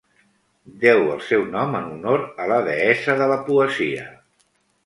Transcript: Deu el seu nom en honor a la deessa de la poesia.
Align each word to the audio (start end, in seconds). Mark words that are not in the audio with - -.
Deu 0.85 1.01
el 1.15 1.19
seu 1.25 1.43
nom 1.55 1.77
en 1.81 1.91
honor 1.97 2.25
a 2.47 2.49
la 2.53 2.57
deessa 2.71 3.19
de 3.23 3.29
la 3.33 3.39
poesia. 3.51 4.09